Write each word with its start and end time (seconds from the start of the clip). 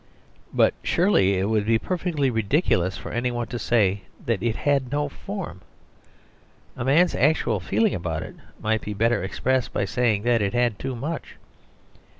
But 0.51 0.73
surely 0.81 1.37
it 1.37 1.45
would 1.47 1.63
be 1.67 1.77
perfectly 1.77 2.31
ridiculous 2.31 2.97
for 2.97 3.11
any 3.11 3.29
one 3.29 3.45
to 3.49 3.59
say 3.59 4.01
that 4.25 4.41
it 4.41 4.55
had 4.55 4.91
no 4.91 5.09
form. 5.09 5.61
A 6.75 6.83
man's 6.83 7.13
actual 7.13 7.59
feelings 7.59 7.97
about 7.97 8.23
it 8.23 8.33
might 8.59 8.81
be 8.81 8.95
better 8.95 9.23
expressed 9.23 9.71
by 9.73 9.85
saying 9.85 10.23
that 10.23 10.41
it 10.41 10.53
had 10.55 10.79
too 10.79 10.95
much. 10.95 11.35